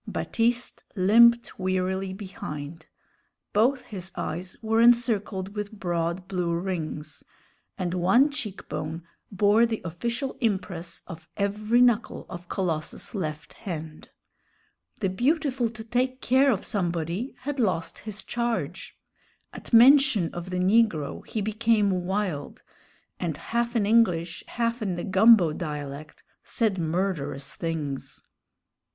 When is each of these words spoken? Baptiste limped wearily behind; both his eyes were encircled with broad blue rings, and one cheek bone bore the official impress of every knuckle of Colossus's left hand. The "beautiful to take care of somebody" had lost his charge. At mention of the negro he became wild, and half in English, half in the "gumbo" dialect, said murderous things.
Baptiste 0.07 0.83
limped 0.95 1.59
wearily 1.59 2.11
behind; 2.11 2.87
both 3.53 3.81
his 3.85 4.11
eyes 4.15 4.57
were 4.63 4.81
encircled 4.81 5.53
with 5.53 5.71
broad 5.71 6.27
blue 6.27 6.55
rings, 6.57 7.23
and 7.77 7.93
one 7.93 8.31
cheek 8.31 8.67
bone 8.67 9.03
bore 9.31 9.67
the 9.67 9.79
official 9.85 10.37
impress 10.41 11.03
of 11.05 11.29
every 11.37 11.81
knuckle 11.81 12.25
of 12.31 12.49
Colossus's 12.49 13.13
left 13.13 13.53
hand. 13.53 14.09
The 14.97 15.07
"beautiful 15.07 15.69
to 15.69 15.83
take 15.83 16.19
care 16.19 16.49
of 16.51 16.65
somebody" 16.65 17.35
had 17.41 17.59
lost 17.59 17.99
his 17.99 18.23
charge. 18.23 18.97
At 19.53 19.71
mention 19.71 20.33
of 20.33 20.49
the 20.49 20.57
negro 20.57 21.27
he 21.27 21.41
became 21.41 21.91
wild, 22.05 22.63
and 23.19 23.37
half 23.37 23.75
in 23.75 23.85
English, 23.85 24.43
half 24.47 24.81
in 24.81 24.95
the 24.95 25.03
"gumbo" 25.03 25.53
dialect, 25.53 26.23
said 26.43 26.79
murderous 26.79 27.53
things. 27.53 28.23